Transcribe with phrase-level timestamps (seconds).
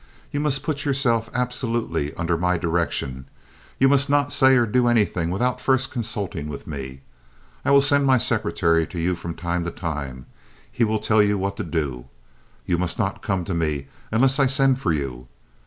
[0.31, 3.25] You must put yourself absolutely under my direction.
[3.77, 7.01] You must not say or do anything without first consulting with me.
[7.63, 10.25] I will send my secretary to you from time to time.
[10.71, 12.05] He will tell you what to do.
[12.65, 15.27] You must not come to me unless I send for you.